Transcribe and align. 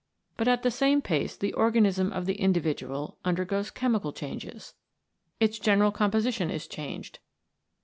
But 0.35 0.47
at 0.47 0.63
the 0.63 0.71
same 0.71 1.03
pace 1.03 1.37
the 1.37 1.53
organism 1.53 2.11
of 2.11 2.25
the 2.25 2.33
in 2.41 2.51
dividual 2.53 3.19
undergoes 3.23 3.69
chemical 3.69 4.11
changes. 4.11 4.73
Its 5.39 5.59
general 5.59 5.91
composition 5.91 6.49
is 6.49 6.65
changed. 6.65 7.19